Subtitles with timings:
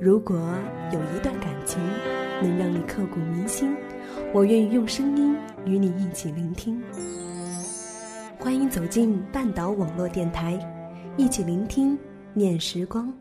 [0.00, 0.36] 如果
[0.92, 1.80] 有一段感情
[2.40, 3.74] 能让你刻骨铭心，
[4.32, 6.80] 我愿意用声音与你一起聆听。
[8.38, 10.56] 欢迎走进半岛网络电台，
[11.16, 11.98] 一起聆听
[12.32, 13.12] 念时光。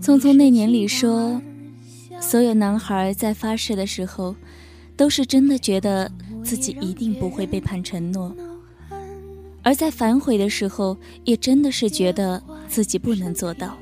[0.00, 1.40] 匆匆那年里说，
[2.20, 4.34] 所有男孩在发誓的时候。
[4.94, 6.08] 都是真的觉得
[6.44, 8.30] 自己一定不会背叛承诺，
[9.62, 13.76] 而在反悔的时候，也真的是觉得自己不能做到。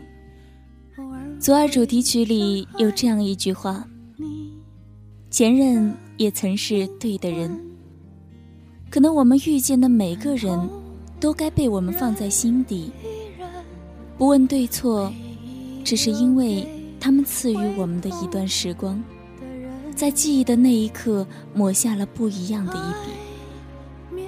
[1.38, 3.84] 左耳主题曲里有这样一句话
[5.30, 7.50] ：“前任也曾是对的人。”
[8.88, 10.56] 可能我们遇见的每个人，
[11.18, 12.92] 都该被我们放在心底，
[14.16, 15.12] 不问对错，
[15.84, 16.66] 只是因为
[16.98, 19.02] 他们赐予我们的一段时光。
[19.94, 24.22] 在记忆的那一刻，抹下了不一样的一笔。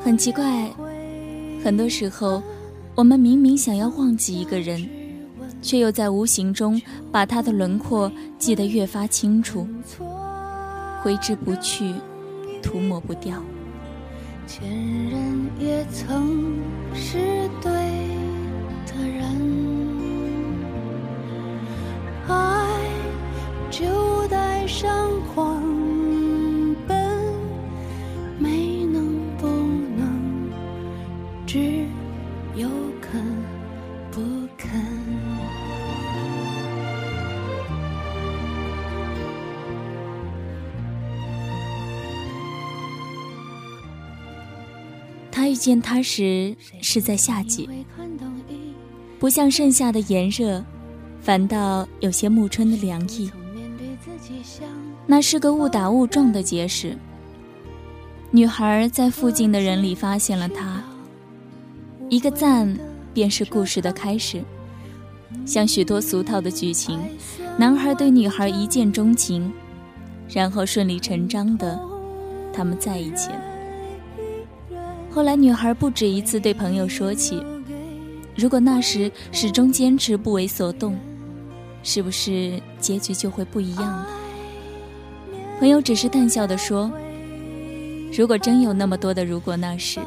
[0.00, 0.68] 很奇怪，
[1.62, 2.42] 很多时候，
[2.94, 4.88] 我们明明想要忘记一个人，
[5.62, 6.80] 却又在无形中
[7.12, 9.68] 把他的轮廓记得越发清楚，
[11.02, 11.94] 挥之不去，
[12.62, 13.40] 涂抹不掉。
[14.46, 14.68] 前
[15.10, 16.56] 任也曾
[16.94, 17.18] 是
[17.60, 17.70] 对
[18.86, 19.37] 的人。
[22.28, 22.66] 爱
[23.70, 25.62] 就带上狂
[26.86, 27.32] 奔，
[28.38, 29.46] 没能不
[29.96, 30.50] 能，
[31.46, 31.84] 只
[32.54, 32.68] 有
[33.00, 33.22] 肯
[34.10, 34.20] 不
[34.56, 34.68] 肯。
[45.30, 47.68] 他遇见他时是在夏季，
[49.20, 50.64] 不像盛夏的炎热，
[51.20, 53.30] 反倒有些暮春的凉意。
[55.06, 56.96] 那是个误打误撞的结识。
[58.30, 60.82] 女孩在附近的人里发现了他，
[62.10, 62.78] 一个赞
[63.14, 64.42] 便是故事的开始。
[65.46, 67.00] 像许多俗套的剧情，
[67.56, 69.50] 男孩对女孩一见钟情，
[70.28, 71.80] 然后顺理成章的，
[72.52, 73.40] 他们在一起了。
[75.10, 77.42] 后来女孩不止一次对朋友说起，
[78.36, 80.98] 如果那时始终坚持不为所动，
[81.90, 84.06] 是不是结局就会不一样了？
[85.58, 86.92] 朋友只是淡笑的说
[88.12, 89.98] ：“如果真有那么多的如果那时，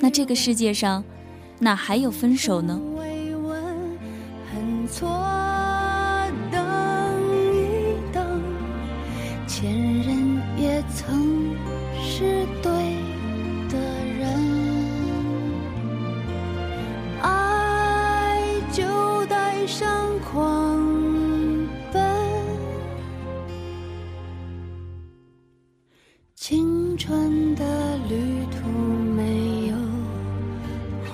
[0.00, 1.02] 那这个世界上
[1.58, 2.78] 哪还有分手呢？”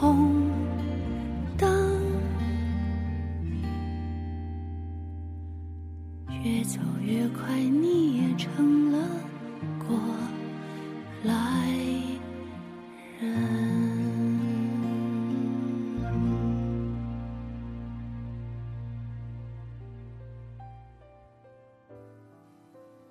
[0.03, 0.51] 红
[1.57, 2.03] 灯，
[6.43, 8.99] 越走越快，你也成了
[9.87, 9.97] 过
[11.23, 11.33] 来
[13.21, 13.31] 人。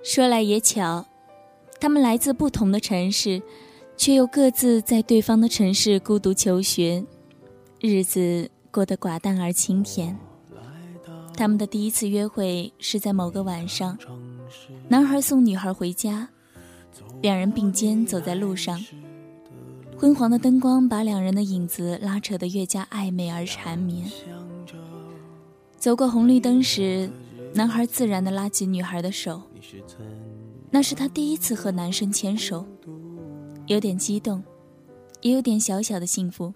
[0.03, 1.05] 说来也巧。
[1.79, 3.41] 他们来自不同的城市，
[4.01, 7.05] 却又各自在对方的城市孤独求学，
[7.79, 10.17] 日子过得寡淡而清甜。
[11.35, 13.95] 他们的第一次约会是在某个晚上，
[14.87, 16.27] 男孩送女孩回家，
[17.21, 18.83] 两人并肩走在路上，
[19.95, 24.09] 昏黄的灯光把两人的影子拉扯得越加暧昧而缠绵。
[25.77, 27.07] 走过红绿灯时，
[27.53, 29.43] 男孩自然地拉起女孩的手。
[30.71, 32.65] 那是他第一次和男生牵手，
[33.71, 34.43] 有点激动，
[35.21, 36.53] 也有点小小的幸福。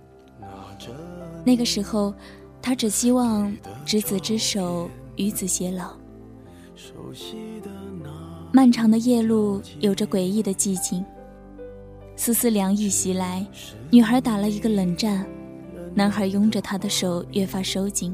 [1.46, 2.14] 那个时候，
[2.62, 5.94] 他只希望执子之手，与子偕老。
[8.52, 11.06] 漫长的夜路有着诡异的寂静，
[12.18, 13.48] 丝丝凉意袭来，
[13.90, 15.26] 女孩打了一个冷战，
[15.94, 18.14] 男孩拥着她的手越发收紧，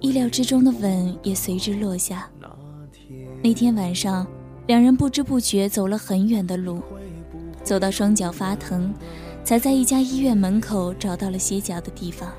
[0.00, 2.30] 意料之中的吻也随之落下。
[3.42, 4.26] 那天晚上。
[4.66, 6.82] 两人不知不觉走了很远的路，
[7.66, 8.94] 走到双脚发疼，
[9.42, 12.32] 才在一家医院门口找到了歇脚的地方。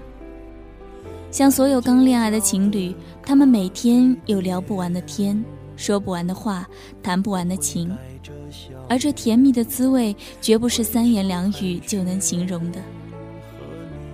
[1.29, 5.43] 像所有刚恋爱的情侣，他们每天有聊不完的天，
[5.75, 6.65] 说不完的话，
[7.03, 7.93] 谈不完的情，
[8.87, 12.79] 而这甜蜜的滋味绝不是三言两语就能形容的。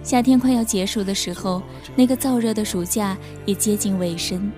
[0.01, 1.61] 夏天快要结束的时候，
[1.95, 3.15] 那个燥热的暑假
[3.45, 4.51] 也接近尾声，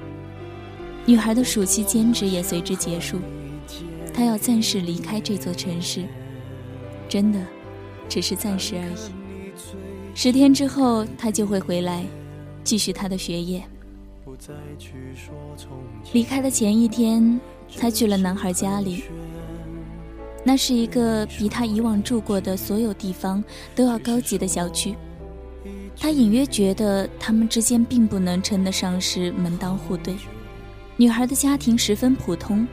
[1.05, 3.19] 女孩的暑期兼职也随之结束。
[4.13, 6.05] 她要暂时离开这座城市，
[7.15, 7.39] 真的，
[8.09, 9.53] 只是暂时而已。
[10.13, 12.03] 十天之后，他就会回来，
[12.61, 13.63] 继续他的学业。
[16.11, 17.39] 离开的前一天，
[17.79, 19.05] 他去了男孩家里。
[20.43, 23.41] 那是一个比他以往住过的所有地方
[23.73, 24.93] 都要高级的小区。
[25.97, 30.13] 他隐约觉得他们之间并不能称得上是门当户对。
[30.97, 32.67] 女孩的家庭十分普通。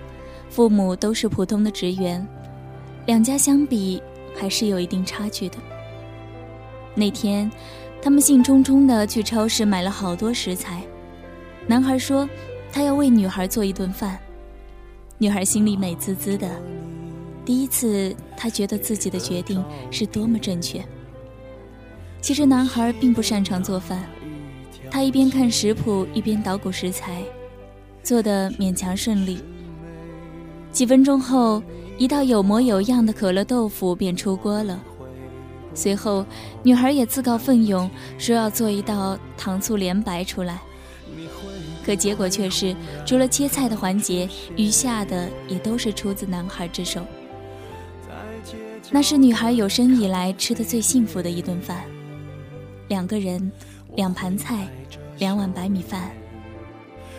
[0.50, 2.27] 父母都是普通的职员，
[3.06, 4.03] 两家相比
[4.34, 5.56] 还是有一定差距的。
[6.94, 7.50] 那天，
[8.02, 10.82] 他们兴冲冲地去超市买了好多食材。
[11.67, 12.29] 男孩说，
[12.73, 14.19] 他要为女孩做一顿饭。
[15.19, 16.50] 女孩心里美滋滋的，
[17.44, 20.84] 第一次，她觉得自己的决定是多么正确。
[22.20, 24.05] 其实，男孩并不擅长做饭，
[24.90, 27.23] 他一边看食谱，一边捣鼓食材，
[28.02, 29.40] 做得勉强顺利。
[30.73, 31.62] 几分钟后，
[31.99, 34.83] 一道有模有样的可乐豆腐便出锅了。
[35.75, 36.27] 随后，
[36.62, 40.61] 女孩也自告奋勇说要做一道糖醋莲白出来。
[41.85, 42.75] 可结果却是，
[43.06, 47.00] 除了切菜的环节，余下的也都是出自男孩之手。
[48.91, 51.83] 那是女孩有生以来吃的最幸福的一顿饭。
[52.89, 53.50] 两个人，
[53.97, 54.69] 两盘菜，
[55.19, 56.11] 两碗白米饭。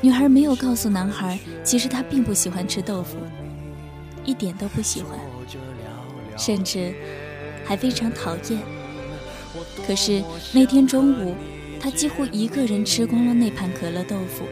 [0.01, 3.17] 女孩没有告诉男孩，其实她并不喜欢吃豆腐。
[4.25, 5.19] 一点都不喜欢，
[6.37, 6.93] 甚至
[7.65, 8.59] 还非常讨厌。
[9.85, 10.23] 可是
[10.53, 11.35] 那天中午，
[11.79, 14.45] 他几乎一个人吃光了那盘可乐豆腐，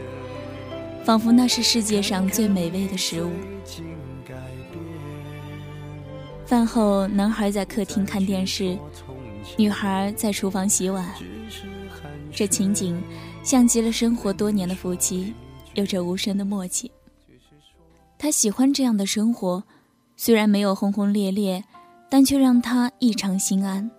[1.04, 3.32] 仿佛那是世界上最美味的食物。
[6.46, 8.78] 饭后，男孩在客厅看电视，
[9.58, 11.10] 女孩在厨房洗碗。
[12.34, 13.02] 这情景
[13.44, 15.34] 像极了生活多年的夫妻，
[15.74, 16.92] 有着无声的默契。
[18.22, 19.64] 他喜欢这样的生活，
[20.16, 21.64] 虽然没有轰轰烈烈，
[22.08, 23.90] 但却让他异常心安。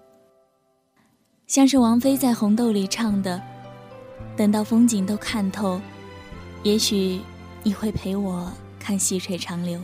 [1.49, 3.43] 像是王菲在《红豆》里唱的
[4.39, 5.81] ：“等到风景都看透，
[6.63, 7.21] 也许
[7.65, 8.49] 你会陪我
[8.79, 9.83] 看细水长流。”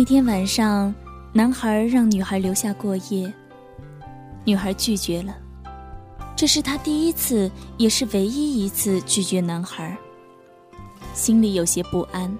[0.00, 0.94] 那天晚上，
[1.30, 3.30] 男孩让女孩留下过夜，
[4.46, 5.36] 女孩拒绝了。
[6.34, 9.94] 这是他第一次，也是唯一一次拒绝男孩。
[11.12, 12.34] 心里有些不安。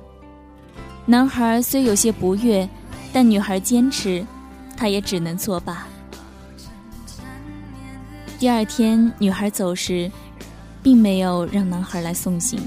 [1.05, 2.67] 男孩虽有些不悦，
[3.13, 4.27] 但女孩坚持，
[4.75, 5.87] 他也只能作罢。
[8.39, 10.11] 第二天，女孩走时，
[10.83, 12.59] 并没有让男孩来送行。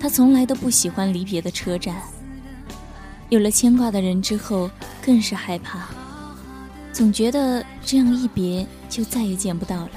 [0.00, 1.94] 他从来都不喜欢离别的车站。
[3.30, 4.70] 有了牵挂的人之后，
[5.04, 5.88] 更是害怕，
[6.92, 9.90] 总觉得这样一别就再也见不到了。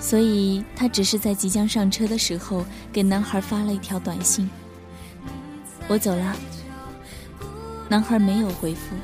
[0.00, 4.48] 所以他只是在即将上车的时候给男孩发了一条短信
[5.88, 6.36] ：“我走了。”
[7.86, 8.96] 男孩没有回复。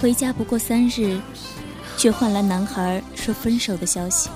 [0.00, 1.18] 回家不过三日，
[1.96, 4.28] 却换来男孩说分手的消息。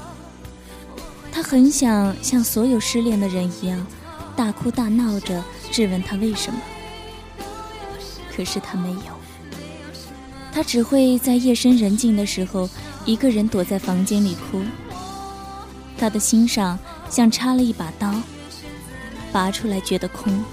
[1.31, 3.87] 他很想像所有失恋的人一样，
[4.35, 6.61] 大哭大闹着质问他为什么，
[8.31, 9.19] 可是他没有。
[10.53, 12.69] 他只会在夜深人静的时候。
[13.05, 14.63] 一个人躲在房间里哭，
[15.99, 16.79] 他的心上
[17.11, 18.15] 像插了一把刀，
[19.33, 20.45] 拔出来觉得空，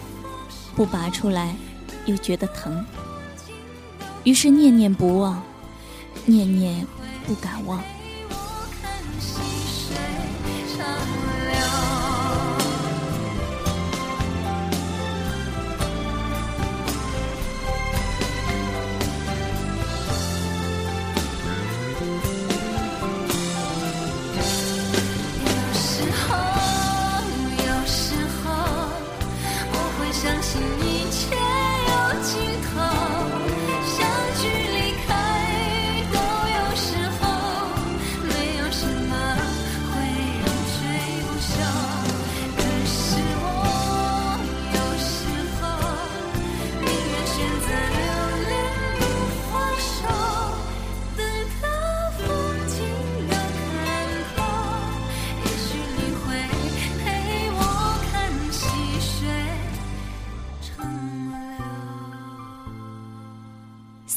[0.76, 1.56] 不拔出来
[2.08, 2.84] 又觉得疼，
[4.24, 5.44] 于是念念不忘，
[6.26, 6.88] 念念
[7.28, 7.80] 不敢忘。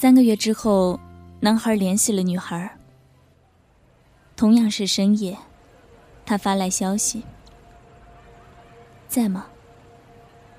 [0.02, 0.98] 三个月之后，
[1.38, 2.76] 男孩联系了女孩。
[4.34, 5.38] 同样是深夜，
[6.26, 7.22] 他发来消息
[9.06, 9.46] ：“在吗？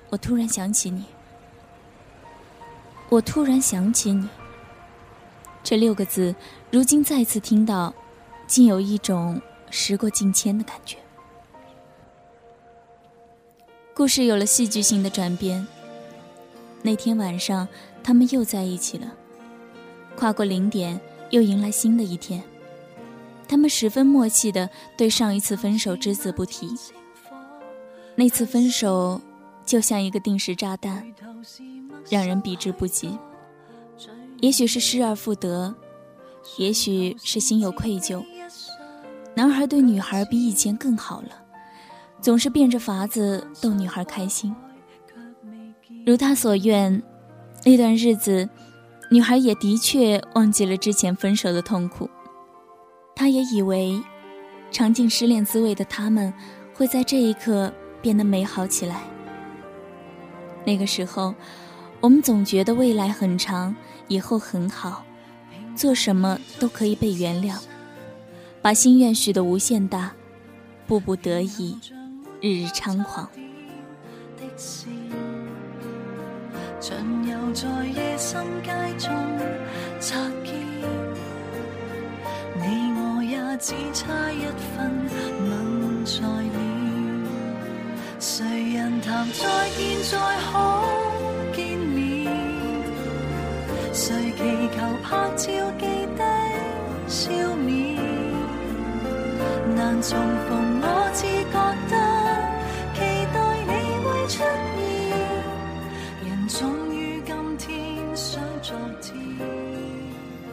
[0.08, 1.04] 我突然想起你。
[3.10, 4.26] 我突然想起你。”
[5.62, 6.34] 这六个字，
[6.70, 7.92] 如今再次听到，
[8.46, 10.96] 竟有一种时过境迁的感觉。
[13.92, 15.66] 故事有了戏剧性的转变。
[16.80, 17.68] 那天晚上，
[18.02, 19.06] 他们又在一起了。
[20.16, 20.98] 跨过零点，
[21.30, 22.42] 又迎来新的一天。
[23.46, 26.74] 他们十分默契的对上一次分手只字不提。
[28.16, 29.20] 那次分手
[29.66, 31.04] 就像一个定时炸弹，
[32.08, 33.18] 让人避之不及。
[34.40, 35.74] 也许是失而复得，
[36.58, 38.24] 也许是心有愧疚。
[39.34, 41.30] 男孩对女孩比以前更好了，
[42.20, 44.54] 总是变着法子逗女孩开心。
[46.06, 47.02] 如他所愿，
[47.64, 48.48] 那段日子。
[49.14, 52.10] 女孩也的确忘记了之前分手的痛苦，
[53.14, 54.02] 她也以为
[54.72, 56.34] 尝尽失恋滋味的他们
[56.74, 59.02] 会在这一刻变得美好起来。
[60.64, 61.32] 那个时候，
[62.00, 63.76] 我们总觉得未来很长，
[64.08, 65.04] 以后很好，
[65.76, 67.56] 做什么都可以被原谅，
[68.60, 70.12] 把心愿许得无限大，
[70.88, 71.78] 步步得意，
[72.40, 73.30] 日日猖狂。
[76.86, 76.94] 像
[77.26, 79.10] 又在夜深街中
[80.00, 80.52] 擦肩，
[82.60, 84.44] 你我也只差一
[84.76, 84.92] 分
[85.48, 86.18] 吻在
[86.52, 86.54] 脸。
[88.20, 90.18] 谁人谈再见再
[90.52, 90.52] 可
[91.56, 92.30] 见面？
[93.94, 94.42] 谁祈
[94.76, 95.46] 求拍照
[95.78, 95.86] 记
[96.18, 96.22] 得
[97.08, 97.32] 笑
[97.64, 97.96] 面？
[99.74, 100.18] 难重
[100.50, 101.10] 逢，我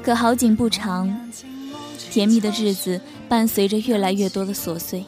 [0.03, 1.29] 可好景不长，
[2.09, 5.05] 甜蜜的日子伴随着越来越多的琐碎。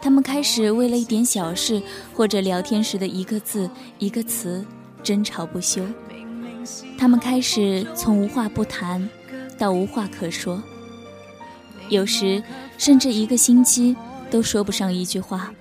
[0.00, 1.82] 他们开始为了一点小事，
[2.14, 4.64] 或者聊天时的一个字、一个词，
[5.02, 5.84] 争吵不休。
[6.96, 9.06] 他们开始从无话不谈
[9.58, 10.62] 到无话可说，
[11.90, 12.42] 有时
[12.78, 13.94] 甚至一个星期
[14.30, 15.52] 都说不上一句话。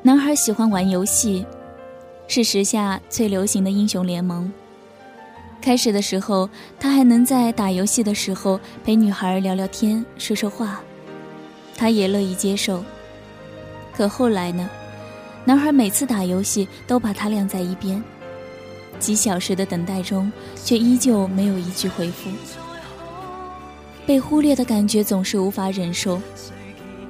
[0.00, 1.44] 男孩喜欢玩游戏。
[2.28, 4.52] 是时下最流行的英雄联盟。
[5.60, 10.80] 开始的时候，他还能在打游戏的时候陪女孩聊聊天、说说话，
[11.76, 12.84] 他也乐意接受。
[13.92, 14.70] 可后来呢？
[15.44, 18.02] 男孩每次打游戏都把他晾在一边，
[18.98, 20.30] 几小时的等待中，
[20.62, 22.30] 却依旧没有一句回复。
[24.06, 26.20] 被忽略的感觉总是无法忍受。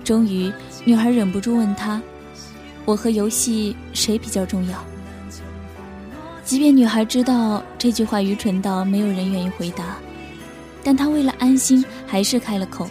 [0.05, 0.53] 终于，
[0.85, 2.01] 女孩忍不住问他
[2.87, 4.79] ：“我和游戏谁比较重要？”
[6.49, 9.99] 即便女孩知道这句话愚蠢到没有人愿意回答，
[10.83, 12.89] 但她为了安心，还是开了口。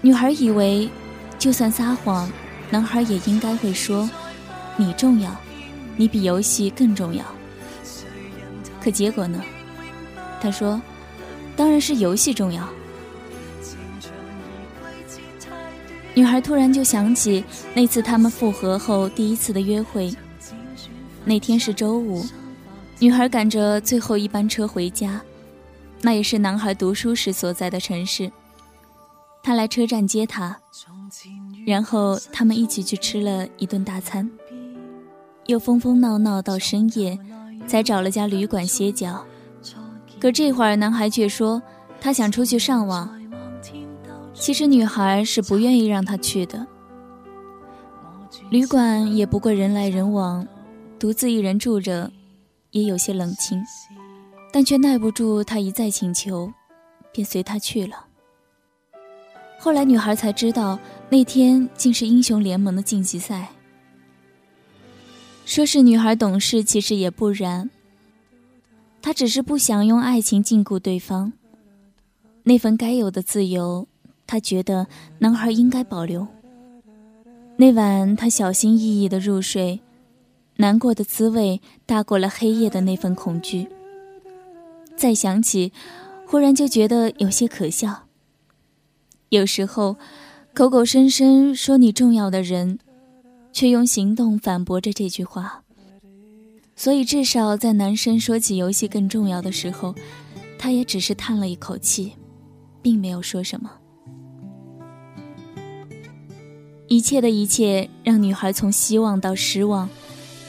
[0.00, 0.90] 女孩以为，
[1.38, 2.28] 就算撒谎，
[2.68, 4.10] 男孩也应该会说
[4.76, 5.30] ：“你重要，
[5.94, 7.24] 你比游戏更重要。”
[8.82, 9.40] 可结果呢？
[10.40, 10.82] 他说
[11.54, 12.68] ：“当然是游戏重要。”
[16.12, 20.12] 女孩突然就想起那次他们复合后第一次的约会。
[21.28, 22.24] 那天是周五，
[23.00, 25.20] 女孩赶着最后一班车回家，
[26.00, 28.30] 那也是男孩读书时所在的城市。
[29.42, 30.56] 他来车站接她，
[31.66, 34.30] 然后他们一起去吃了一顿大餐，
[35.46, 37.18] 又疯疯闹闹到深夜，
[37.66, 39.24] 才找了家旅馆歇脚。
[40.20, 41.60] 可这会儿，男孩却说
[42.00, 43.10] 他想出去上网。
[44.32, 46.64] 其实女孩是不愿意让他去的。
[48.48, 50.46] 旅馆也不过人来人往，
[50.98, 52.10] 独自一人住着，
[52.70, 53.62] 也有些冷清，
[54.52, 56.50] 但却耐不住他一再请求，
[57.12, 58.06] 便随他去了。
[59.58, 63.48] 后来女孩才知道，那天竟是英雄联盟的晋级赛。
[65.44, 67.70] 说是女孩懂事，其实也不然。
[69.00, 71.32] 她只是不想用爱情禁锢对方，
[72.42, 73.86] 那份该有的自由。
[74.26, 74.88] 他觉得
[75.20, 76.26] 男孩应该保留。
[77.56, 79.80] 那晚，他小心翼翼的入睡，
[80.56, 83.68] 难过的滋味大过了黑夜的那份恐惧。
[84.96, 85.72] 再想起，
[86.26, 88.04] 忽然就觉得有些可笑。
[89.28, 89.96] 有时候，
[90.54, 92.78] 口口声声说你重要的人，
[93.52, 95.62] 却用行动反驳着这句话。
[96.74, 99.94] 所以，至少在男生说起游戏更重要的时候，
[100.58, 102.12] 他也只是叹了一口气，
[102.80, 103.70] 并没有说什么。
[106.88, 109.88] 一切的一切让女孩从希望到失望，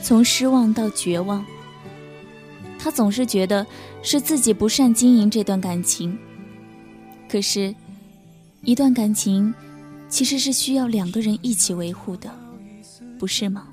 [0.08, 1.46] 从失望到绝望。
[2.80, 3.68] 他总是觉得
[4.02, 6.18] 是自己不善经营这段感情。
[7.28, 7.76] 可是，
[8.62, 9.54] 一段感情
[10.08, 12.34] 其实是需要两个人一起维护的，
[13.20, 13.68] 不是吗？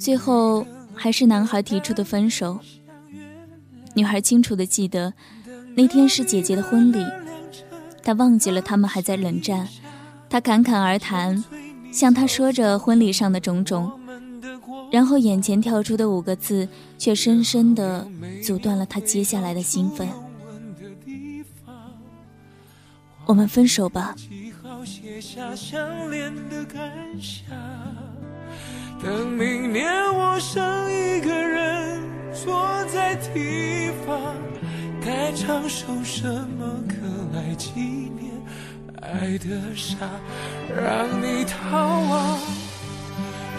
[0.00, 2.58] 最后还是男孩提出的分手。
[3.94, 5.14] 女孩清楚的记得，
[5.76, 7.06] 那天是姐姐的婚礼。
[8.02, 9.68] 她忘记了他们还在冷战，
[10.28, 11.44] 他侃侃而谈，
[11.92, 13.92] 向他说着婚礼上的种种，
[14.90, 16.66] 然后眼前跳出的五个字，
[16.98, 18.08] 却深深的
[18.42, 20.08] 阻断了他接下来的兴奋。
[23.26, 24.14] 我们分手吧。
[29.02, 32.00] 等明年我剩一个人
[32.32, 34.34] 坐在地方，
[35.04, 36.26] 该唱首什
[36.58, 36.94] 么歌？
[37.34, 38.31] 来纪念
[39.02, 39.96] 爱的傻，
[40.68, 41.76] 让你逃
[42.08, 42.38] 亡，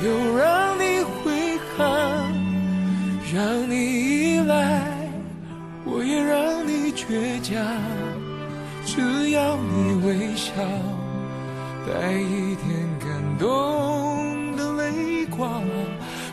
[0.02, 1.86] 又让你悔恨，
[3.36, 4.82] 让你依赖，
[5.84, 7.62] 我也让你倔强。
[8.86, 10.54] 只要你微笑，
[11.86, 12.68] 带一点
[13.02, 15.62] 感动的泪光，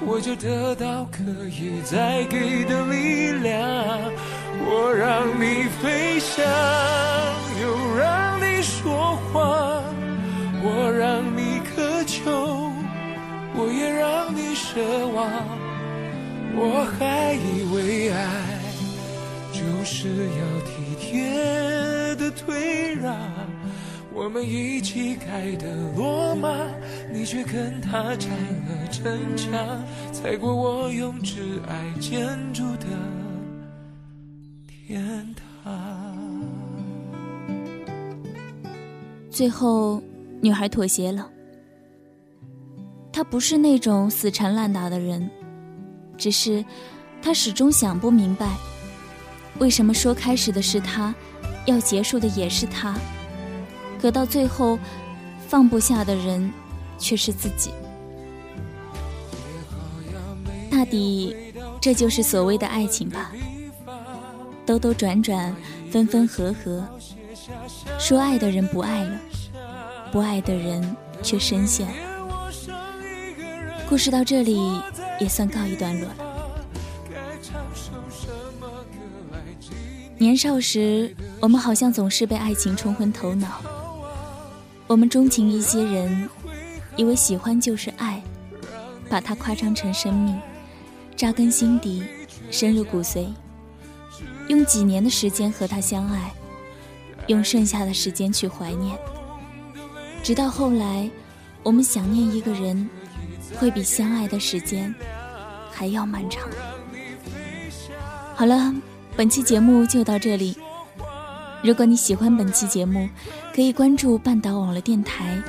[0.07, 3.59] 我就得到可以再给的力量。
[4.63, 6.45] 我让你飞翔，
[9.33, 9.83] 话，
[10.63, 12.73] 我让你渴求，
[13.55, 14.81] 我也让你奢
[15.15, 15.31] 望。
[16.57, 18.19] 我还以为爱
[19.53, 23.17] 就是要体贴的退让，
[24.13, 26.49] 我们一起盖的罗马，
[27.13, 31.39] 你却跟他拆了城墙，踩过我用挚
[31.69, 32.87] 爱建筑的。
[34.67, 35.40] 天堂。
[39.31, 40.03] 最后，
[40.41, 41.31] 女孩妥协了。
[43.13, 45.31] 她不是那种死缠烂打的人，
[46.17, 46.65] 只是
[47.23, 48.57] 她始终想不明白，
[49.59, 51.15] 为什么说开始的是他，
[51.67, 52.99] 要结束的也是他，
[54.01, 54.79] 可到最后，
[55.47, 56.53] 放不下的人
[56.99, 57.71] 却是自己。
[60.71, 61.37] 大抵，
[61.81, 63.33] 这就是所谓的爱情吧。
[64.67, 65.55] 兜兜转转，
[65.91, 66.87] 分分合合，
[67.99, 69.19] 说爱的人不爱了，
[70.11, 71.87] 不爱的人却深陷。
[73.89, 74.81] 故事到这里
[75.19, 76.17] 也算告一段落了。
[80.17, 83.61] 年少时，我们好像总是被爱情冲昏头脑，
[84.87, 86.29] 我们钟情一些人，
[86.97, 88.23] 以为喜欢就是爱，
[89.09, 90.39] 把它夸张成生命，
[91.17, 92.03] 扎根心底，
[92.51, 93.27] 深入骨髓。
[94.49, 96.31] 用几年的时间和他相爱，
[97.31, 98.99] 用剩下的时间去怀念，
[100.21, 101.09] 直到后来，
[101.63, 102.91] 我们想念一个人，
[103.57, 104.93] 会比相爱的时间
[105.71, 106.49] 还要漫长。
[108.35, 108.75] 好了，
[109.17, 110.57] 本期节目就到这里。
[111.63, 113.09] 如果你喜欢本期节目，
[113.55, 115.41] 可以关注半岛网络电台，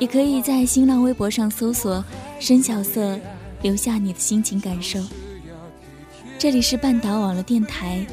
[0.00, 2.04] 也可以在新浪微博上搜索
[2.40, 3.16] “深小色”，
[3.62, 4.98] 留下你的心情感受。
[6.40, 8.04] 这里是半岛网络电台，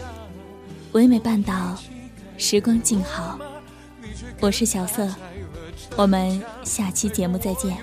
[0.92, 1.76] 唯美半岛，
[2.38, 3.40] 时光静好，
[4.40, 5.08] 我是小色，
[5.96, 7.78] 我们下期节目再见。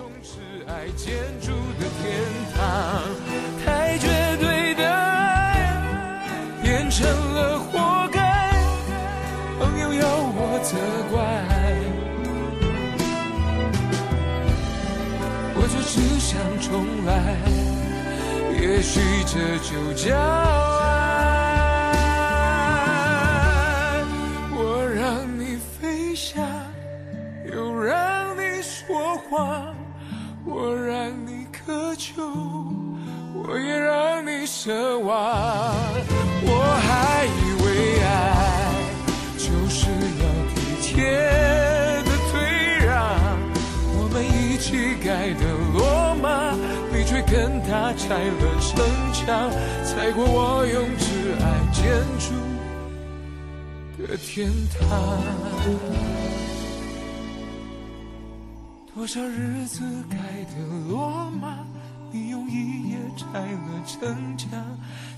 [3.64, 4.06] 太绝
[4.38, 5.82] 对的爱
[6.62, 8.52] 变成了活该，
[9.58, 10.76] 朋友要我责
[11.10, 11.18] 怪，
[15.54, 17.36] 我就只想重来。
[18.60, 20.10] 也许这就叫
[33.44, 35.10] 我也让你奢望。
[36.44, 36.50] 我
[36.80, 38.06] 还以为爱
[39.36, 40.24] 就是要
[40.54, 40.92] 体贴
[42.04, 42.32] 的退
[42.86, 42.94] 让，
[43.96, 46.54] 我们一起盖的罗马。
[46.94, 49.50] 你却跟他拆了城墙，
[49.84, 51.82] 踩过我用挚爱建
[52.18, 52.30] 筑
[54.06, 54.80] 的天堂。
[58.94, 60.16] 多少日子盖
[60.54, 60.54] 的
[60.88, 61.66] 罗马，
[62.12, 64.50] 你用一夜拆了城墙，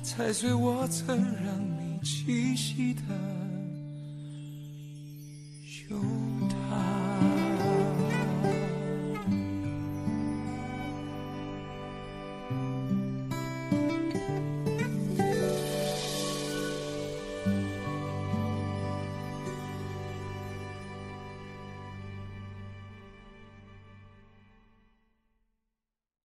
[0.02, 3.02] 踩碎我曾让你栖息的
[5.66, 6.33] 胸。